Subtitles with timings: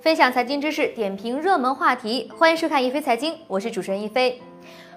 [0.00, 4.40] 分享财经知识，点评热门话题，欢迎收看一飞财经，我是主持人一飞。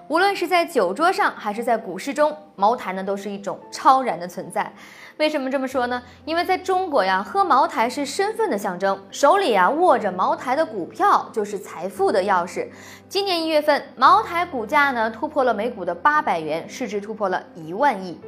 [0.06, 4.72] 无论是在酒桌上，还是在股市中，茅台呢都是一种超然的存在。
[5.16, 6.00] 为什么这么说呢？
[6.24, 12.68] 因为在中国呀，喝茅台是身份的象征，手里啊握着茅台的股票就是财富的钥匙。
[13.08, 18.20] 今年一月份，茅台股价呢突破了每股的八百元，市值突破了一万亿。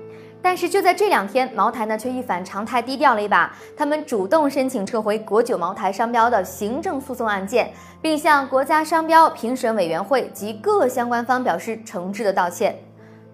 [0.44, 7.72] 但是就在这两天，茅台呢却一反常态低调了一把，他们主动申请撤回国酒茅台商标的行政诉讼案件，
[8.02, 12.76] 并向国家商标评审委员会及各相关方表示诚挚的道歉。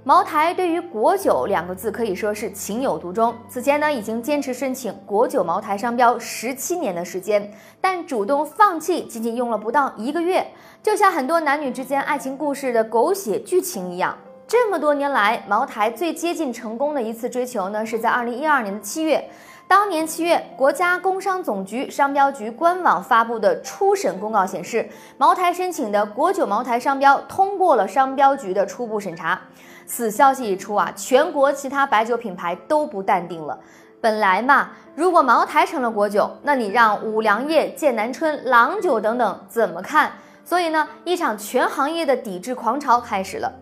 [0.05, 10.47] 茅台对于“国酒”两个字可以说是情有独钟，此前呢已经坚持申请国酒茅台商标十七年的时间，但主动放弃仅仅用了不到一个月，
[10.81, 14.17] 就像很多男女之间爱情故事的狗血剧情一样。
[14.51, 19.25] 这么多年来，茅台最接近成功的一次追求呢，是在二零一二年的七月。
[19.69, 29.41] 当年七月，国家工商总局商标局官网发布的初审公告显示，茅台申请的国酒茅台商标通过了商标局的初步审查。
[29.87, 33.57] 此消息一出啊，全国其他白酒品牌都不淡定了。
[34.01, 40.11] 本来嘛，如果茅台成了国酒，那你让五粮液、剑南春、郎酒等等怎么看？
[40.45, 43.53] 所以呢，一场全行业的抵制狂潮开始了。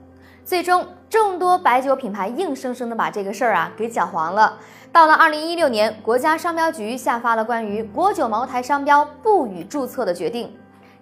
[0.48, 4.56] 最终，众多白酒品牌硬生生的把这个事儿啊给搅黄了。
[4.90, 10.50] 到了二零一六年，国家商标局下发了关于国酒茅台商标不予注册的决定，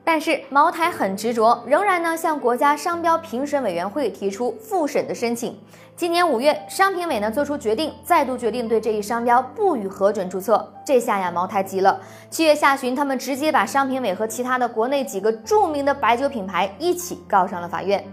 [0.03, 5.56] 但是茅台很执着，仍然呢向国家商标评审委员会提出复审的申请。
[5.94, 10.69] 今年五月，商评委呢做出决定，再度决定对这一商标不予核准注册。
[10.84, 12.00] 这下呀，茅台急了。
[12.31, 18.05] 七月下旬，他们直接把商评委和其他的国内几个著名的白酒品牌一起告上了法院。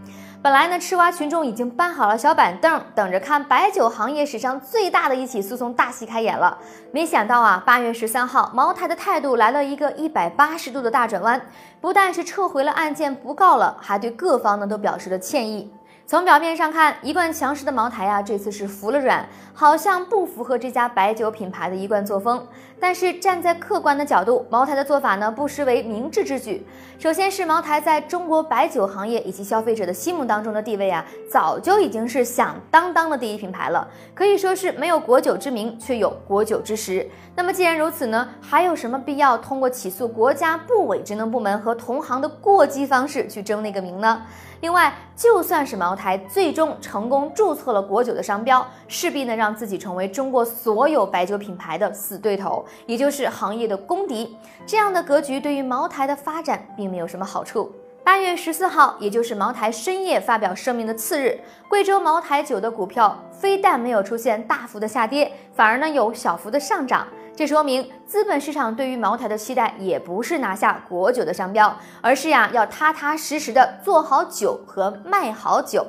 [0.43, 6.57] 本来呢，吃瓜群众已经搬好了小板凳，等着看白酒行业史上最大的一起诉讼大戏开演了。
[6.91, 11.41] 没想到啊，八月十三号，茅台的态度来了一个一百八十度的大转弯，
[11.79, 15.73] 不但是撤回了案件不告了，还对各方呢都表示了歉意。
[16.05, 22.45] 从表面上看，一贯强势的茅台啊，这次是服了软，好像不符合这家白酒品牌的一贯作风。
[22.77, 26.67] 但是站在客观的角度，茅台的做法呢，不失为明智之举。
[26.99, 37.09] 首先是茅台在中国白酒行业以及消费者的心目当中的地位啊，早就已经是响当当的第一品牌了，可以说是没有国酒之名，却有国酒之实。
[37.33, 44.21] 那么既然如此呢，还有什么必要通过起诉国家部委职能部门和同行的过激方式去争那个名呢？
[44.59, 54.35] 另外，就算是茅茅台最终成功注册了国酒的商标，势必呢让自己成为中国所有白酒品牌的死对头，也就是行业的公敌。
[54.65, 57.71] 这样的格局对于茅台的发展并没有什么好处。
[58.03, 61.39] 八月十四号，也就是茅台深夜发表声明的次日，
[61.69, 67.07] 贵州茅台酒的股票非但没有出现大幅的下跌，反而呢有小幅的上涨。
[67.35, 75.85] 这说明资本市场对于茅台的期待也不是拿下国酒的商标，而是呀要踏踏实实的做好酒和卖好酒。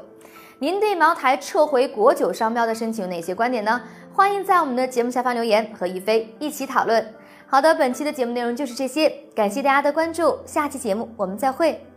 [0.58, 3.80] 您对茅台撤回国酒商标的申请有哪些观点呢？
[4.14, 7.14] 欢迎在我们的节目下方留言，和一飞一起讨论。
[7.46, 11.93] 好的，本期的节目内容就是这些，感谢大家的关注，下期节目我们再会。